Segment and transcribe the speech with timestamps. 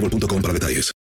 [0.00, 0.92] boostmobile.com para detalles.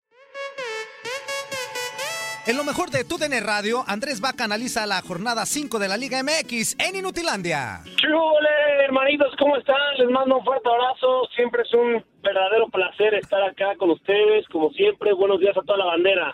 [2.47, 6.23] En lo mejor de TUDN Radio, Andrés Vaca analiza la jornada 5 de la Liga
[6.23, 7.81] MX en Inutilandia.
[7.97, 9.33] ¡Chule, hermanitos!
[9.37, 9.75] ¿Cómo están?
[9.97, 11.27] Les mando un fuerte abrazo.
[11.35, 14.47] Siempre es un verdadero placer estar acá con ustedes.
[14.47, 16.33] Como siempre, buenos días a toda la bandera.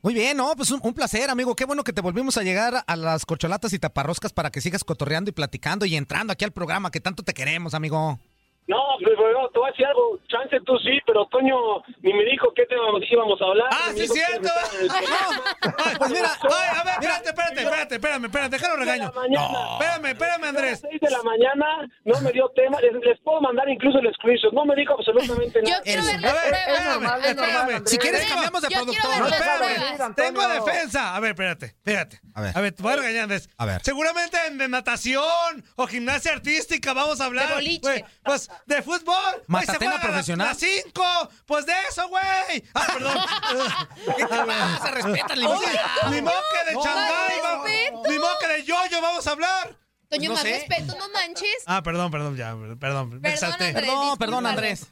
[0.00, 1.56] Muy bien, no, pues un, un, placer, amigo.
[1.56, 4.84] Qué bueno que te volvimos a llegar a las corcholatas y taparroscas para que sigas
[4.84, 8.20] cotorreando y platicando y entrando aquí al programa que tanto te queremos, amigo.
[8.68, 10.18] No, pues, bueno, te voy a decir algo.
[10.28, 13.68] Chance tú sí, pero Toño ni me dijo qué tema íbamos a hablar.
[13.72, 14.48] ¡Ah, sí, es cierto!
[15.84, 19.12] Ay, pues mira, ay, a ver, espérate, espérate, espérate, espérame, espérame, déjalo regaño.
[19.30, 20.84] No, espérame, espérame, Andrés.
[20.84, 21.66] A las 6 de la mañana
[22.04, 22.80] no me dio tema.
[22.80, 24.52] Les, les puedo mandar incluso el screenshot.
[24.52, 25.76] No me dijo absolutamente nada.
[25.76, 27.86] Yo quiero ver A las ver, pruebas, espérame.
[27.86, 29.18] Si quieres cambiamos de productor.
[29.18, 30.14] No, espérame.
[30.14, 31.16] Tengo defensa.
[31.16, 32.20] A ver, espérate, espérate.
[32.34, 32.56] A ver.
[32.56, 33.50] A ver, te voy a regañar, Andrés.
[33.56, 33.82] A ver.
[33.82, 37.48] Seguramente de natación o gimnasia artística vamos a hablar.
[37.48, 38.04] De boliche.
[38.24, 39.32] Pues de fútbol.
[39.38, 40.48] Se Matatena a profesional.
[40.48, 41.04] Las cinco.
[41.46, 42.64] Pues de eso, güey.
[42.74, 43.16] Ah, perdón.
[44.16, 44.90] ¿Qué te pasa?
[44.90, 45.66] Respeta el Oye,
[46.10, 48.02] Ni moque de respeto.
[48.08, 49.76] Ni moque de yoyo vamos a hablar.
[50.08, 50.52] Toño, no más sé.
[50.52, 51.62] respeto, no manches.
[51.66, 53.10] Ah, perdón, perdón, ya, perdón.
[53.10, 53.68] Me Perdón, exalté.
[53.68, 53.86] Andrés.
[53.86, 54.46] Perdón, perdón.
[54.46, 54.86] Andrés.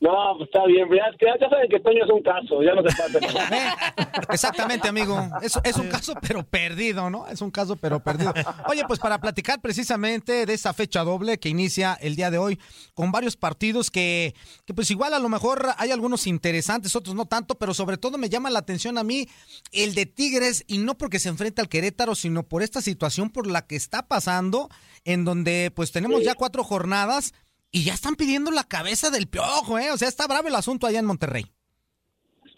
[0.00, 0.88] No, pues está bien.
[0.90, 2.62] Ya, ya, saben que Toño es un caso.
[2.62, 3.76] Ya no se pasa.
[4.32, 5.18] Exactamente, amigo.
[5.42, 7.26] Es, es un caso, pero perdido, ¿no?
[7.28, 8.32] Es un caso, pero perdido.
[8.68, 12.58] Oye, pues para platicar precisamente de esa fecha doble que inicia el día de hoy,
[12.94, 14.34] con varios partidos que,
[14.64, 18.18] que pues igual a lo mejor hay algunos interesantes, otros no tanto, pero sobre todo
[18.18, 19.28] me llama la atención a mí
[19.72, 23.46] el de Tigres, y no porque se enfrenta al Querétaro, sino por esta situación por
[23.46, 24.68] la que está pasando,
[25.04, 27.32] en donde pues tenemos ya cuatro jornadas
[27.76, 29.90] y ya están pidiendo la cabeza del piojo, ¿eh?
[29.92, 31.52] O sea, está bravo el asunto allá en Monterrey.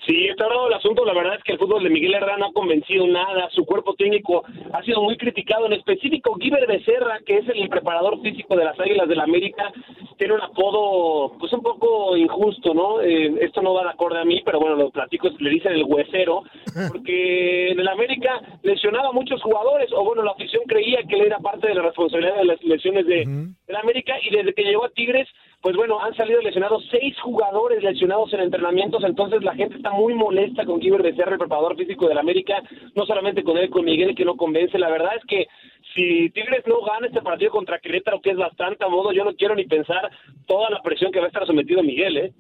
[0.09, 1.05] Sí, está raro el asunto.
[1.05, 3.51] La verdad es que el fútbol de Miguel Herrera no ha convencido nada.
[3.51, 4.43] Su cuerpo técnico
[4.73, 5.67] ha sido muy criticado.
[5.67, 9.71] En específico, Guiber Becerra, que es el preparador físico de las Águilas del América,
[10.17, 13.03] tiene un apodo pues un poco injusto, ¿no?
[13.03, 15.85] Eh, esto no va de acorde a mí, pero bueno, los platico, le dicen el
[15.85, 16.43] huesero,
[16.91, 21.27] porque en el América lesionaba a muchos jugadores, o bueno, la afición creía que él
[21.27, 23.27] era parte de la responsabilidad de las lesiones de,
[23.67, 25.29] del América, y desde que llegó a Tigres,
[25.61, 30.15] pues bueno, han salido lesionados seis jugadores lesionados en entrenamientos, entonces la gente está muy
[30.15, 32.63] molesta con Kiber Becerra, el preparador físico del América,
[32.95, 34.79] no solamente con él, con Miguel, que no convence.
[34.79, 35.47] La verdad es que
[35.95, 39.35] si Tigres no gana este partido contra Querétaro, que es bastante a modo, yo no
[39.35, 40.11] quiero ni pensar
[40.47, 42.33] toda la presión que va a estar sometido Miguel, ¿eh?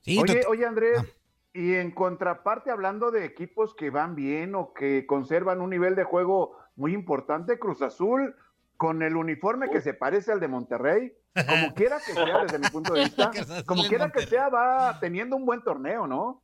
[0.00, 1.04] Sí, Oye, oye Andrés, Ah.
[1.54, 6.04] y en contraparte, hablando de equipos que van bien o que conservan un nivel de
[6.04, 8.34] juego muy importante, Cruz Azul,
[8.76, 11.12] con el uniforme que se parece al de Monterrey,
[11.48, 13.30] como quiera que sea, desde mi punto de vista,
[13.66, 16.42] como quiera que sea, va teniendo un buen torneo, ¿no?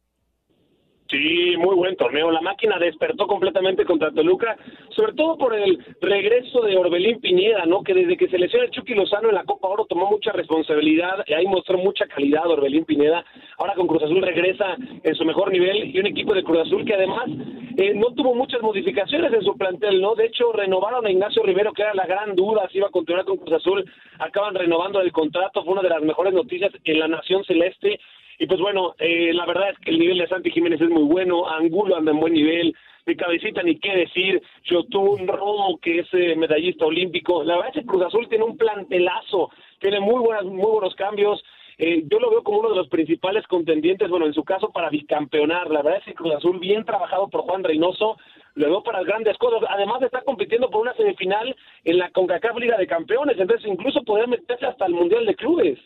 [1.12, 2.30] Sí, muy buen torneo.
[2.30, 4.56] La máquina despertó completamente contra Toluca,
[4.96, 7.82] sobre todo por el regreso de Orbelín Piñeda, ¿no?
[7.82, 11.22] Que desde que se lesionó el Chucky Lozano en la Copa Oro tomó mucha responsabilidad
[11.26, 13.26] y ahí mostró mucha calidad Orbelín Pineda.
[13.58, 16.82] Ahora con Cruz Azul regresa en su mejor nivel y un equipo de Cruz Azul
[16.86, 17.28] que además
[17.76, 20.14] eh, no tuvo muchas modificaciones en su plantel, ¿no?
[20.14, 23.26] De hecho, renovaron a Ignacio Rivero, que era la gran duda si iba a continuar
[23.26, 23.84] con Cruz Azul.
[24.18, 28.00] Acaban renovando el contrato, fue una de las mejores noticias en la Nación Celeste.
[28.42, 31.04] Y pues bueno, eh, la verdad es que el nivel de Santi Jiménez es muy
[31.04, 32.74] bueno, Angulo anda en buen nivel,
[33.06, 37.44] de cabecita ni qué decir, Yotun Romo, que es eh, medallista olímpico.
[37.44, 41.40] La verdad es que Cruz Azul tiene un plantelazo, tiene muy, buenas, muy buenos cambios.
[41.78, 44.90] Eh, yo lo veo como uno de los principales contendientes, bueno, en su caso para
[44.90, 45.70] bicampeonar.
[45.70, 48.16] La verdad es que Cruz Azul, bien trabajado por Juan Reynoso,
[48.56, 49.60] lo veo para grandes cosas.
[49.70, 51.54] Además, está compitiendo por una semifinal
[51.84, 55.78] en la CONCACAF Liga de Campeones, entonces incluso poder meterse hasta el Mundial de Clubes.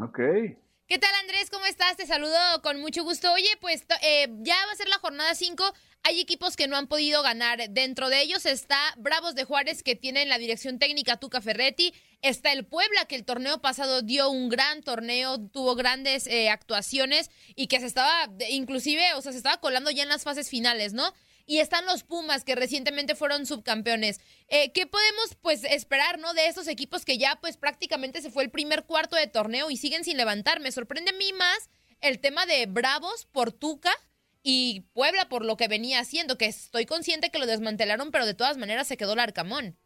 [0.00, 0.20] Ok.
[0.90, 1.50] ¿Qué tal Andrés?
[1.50, 1.96] ¿Cómo estás?
[1.96, 3.32] Te saludo con mucho gusto.
[3.32, 5.62] Oye, pues eh, ya va a ser la jornada 5.
[6.02, 7.70] Hay equipos que no han podido ganar.
[7.70, 11.94] Dentro de ellos está Bravos de Juárez que tiene en la dirección técnica Tuca Ferretti.
[12.22, 17.30] Está el Puebla que el torneo pasado dio un gran torneo, tuvo grandes eh, actuaciones
[17.54, 20.92] y que se estaba, inclusive, o sea, se estaba colando ya en las fases finales,
[20.92, 21.14] ¿no?
[21.46, 24.20] Y están los Pumas que recientemente fueron subcampeones.
[24.48, 28.44] Eh, ¿Qué podemos pues esperar, no, de estos equipos que ya pues prácticamente se fue
[28.44, 30.60] el primer cuarto de torneo y siguen sin levantar?
[30.60, 31.70] Me sorprende a mí más
[32.00, 33.92] el tema de Bravos por Tuca
[34.42, 38.34] y Puebla por lo que venía haciendo, que estoy consciente que lo desmantelaron, pero de
[38.34, 39.76] todas maneras se quedó el Arcamón.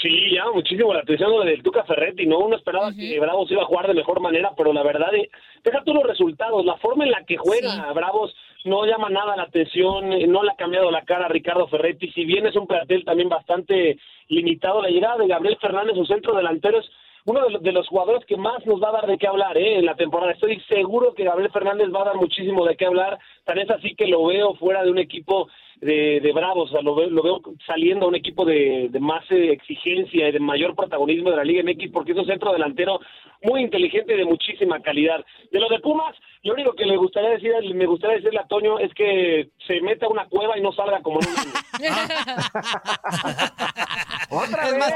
[0.00, 2.38] Sí, llama muchísimo la atención lo del Tuca Ferretti, ¿no?
[2.38, 5.28] Uno esperaba que Bravos iba a jugar de mejor manera, pero la verdad, eh,
[5.62, 8.34] deja tú los resultados, la forma en la que juega Bravos
[8.64, 12.10] no llama nada la atención, eh, no le ha cambiado la cara a Ricardo Ferretti,
[12.12, 13.98] si bien es un plantel también bastante
[14.28, 16.90] limitado, la llegada de Gabriel Fernández, su centro delantero, es
[17.26, 19.78] uno de los, jugadores que más nos va a dar de qué hablar ¿eh?
[19.78, 20.32] en la temporada.
[20.32, 23.94] Estoy seguro que Gabriel Fernández va a dar muchísimo de qué hablar, tan es así
[23.94, 25.48] que lo veo fuera de un equipo
[25.80, 29.00] de, de Bravos, o sea, lo veo, lo veo saliendo a un equipo de, de
[29.00, 32.52] más eh, exigencia y de mayor protagonismo de la Liga MX, porque es un centro
[32.52, 33.00] delantero
[33.42, 35.24] muy inteligente y de muchísima calidad.
[35.50, 38.78] De lo de Pumas, lo único que le gustaría decir, me gustaría decirle a Toño
[38.78, 41.34] es que se meta a una cueva y no salga como en un
[44.30, 44.92] Otra es más,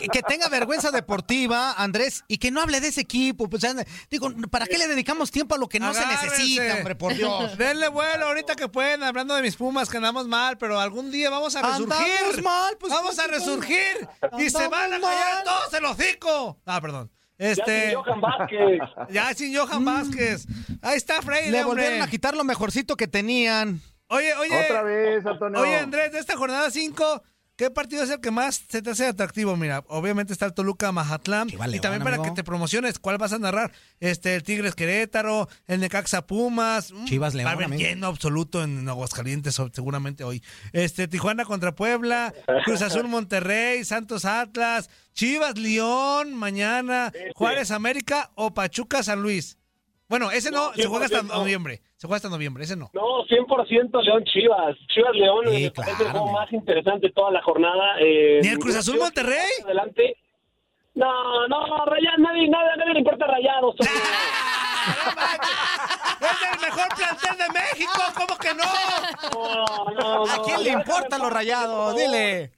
[0.00, 3.48] que, que, tenga vergüenza deportiva, Andrés, y que no hable de ese equipo.
[3.48, 3.64] Pues,
[4.10, 7.56] digo, ¿para qué le dedicamos tiempo a lo que no se necesita, hombre, por Dios?
[7.58, 11.30] Denle vuelo ahorita que pueden, hablando de mis Pumas, que andamos mal, pero algún día
[11.30, 12.42] vamos a resurgir.
[12.44, 14.08] mal, pues, vamos a resurgir
[14.38, 16.58] y se van a callar todos el hocico.
[16.64, 17.10] Ah, perdón.
[17.38, 18.80] Este, ya sin Johan Vázquez.
[19.10, 20.46] Ya sin Johan Vázquez.
[20.80, 21.50] Ahí está Freire.
[21.50, 23.80] Le volvieron a quitar lo mejorcito que tenían.
[24.08, 24.64] Oye, oye.
[24.64, 25.60] Otra vez, Antonio.
[25.60, 27.22] Oye, Andrés, de esta jornada 5,
[27.56, 29.56] ¿Qué partido es el que más se te hace atractivo?
[29.56, 31.48] Mira, obviamente está el Toluca Mazatlán.
[31.48, 33.72] y también para que te promociones, ¿cuál vas a narrar?
[33.98, 36.92] Este, el Tigres Querétaro, el Necaxa Pumas.
[36.92, 37.46] Mm, Chivas León.
[37.46, 40.42] Va a haber lleno absoluto en Aguascalientes, seguramente hoy.
[40.72, 42.34] Este, Tijuana contra Puebla,
[42.66, 49.56] Cruz Azul Monterrey, Santos Atlas, Chivas León, mañana, Juárez América o Pachuca San Luis.
[50.08, 51.80] Bueno, ese no, se juega hasta noviembre.
[51.96, 52.90] Se juega hasta noviembre, ese no.
[52.92, 54.76] No, 100% León Chivas.
[54.94, 57.98] Chivas León es el juego más interesante toda la jornada.
[58.00, 59.50] Eh, ¿Ni el Cruz Azul Monterrey?
[59.64, 60.16] Adelante.
[60.94, 63.74] No, no, Rayados, nadie, nadie, nadie le importa Rayados.
[66.20, 68.02] ¡Es el mejor plantel de México!
[68.14, 68.64] ¿Cómo que no?
[70.00, 71.96] no, ¿A quién le importan los Rayados?
[71.96, 72.52] Dile.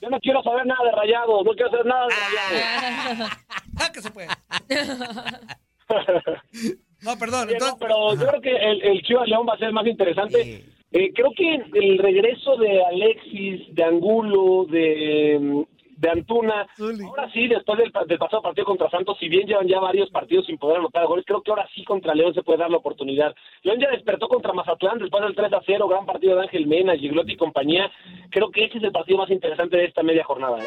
[0.00, 3.30] Yo no quiero saber nada de Rayados, no quiero saber nada de Rayados.
[3.78, 4.28] ah, que se puede.
[7.00, 7.48] No, perdón.
[7.78, 10.64] pero yo creo que el, el Chivas León va a ser más interesante.
[10.90, 15.64] Eh, creo que el regreso de Alexis, de Angulo, de,
[15.98, 16.66] de Antuna,
[17.06, 20.56] ahora sí, después del, pasado partido contra Santos, si bien llevan ya varios partidos sin
[20.56, 23.34] poder anotar goles, creo que ahora sí contra León se puede dar la oportunidad.
[23.62, 26.96] León ya despertó contra Mazatlán después del 3 a 0, gran partido de Ángel Mena,
[26.96, 27.90] Giglotti y compañía.
[28.30, 30.58] Creo que ese es el partido más interesante de esta media jornada.
[30.58, 30.66] ¿eh?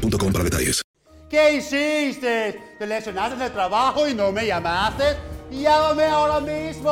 [0.00, 0.82] para detalles.
[1.28, 2.60] ¿Qué hiciste?
[2.78, 5.16] ¿Te lesionaste el trabajo y no me llamaste?
[5.50, 6.90] Llámame ahora mismo,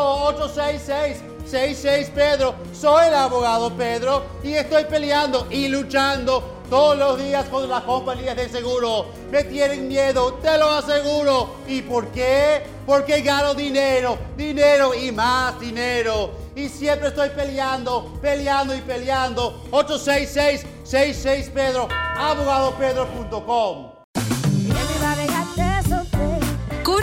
[1.49, 2.55] 866-66 Pedro.
[2.73, 8.37] Soy el abogado Pedro y estoy peleando y luchando todos los días con las compañías
[8.37, 9.07] de seguro.
[9.31, 11.57] Me tienen miedo, te lo aseguro.
[11.69, 12.63] ¿Y por qué?
[12.87, 16.42] Porque gano dinero, dinero y más dinero.
[16.55, 19.63] Y siempre estoy peleando, peleando y peleando.
[19.71, 23.92] 866-66 Pedro, abogadopedro.com.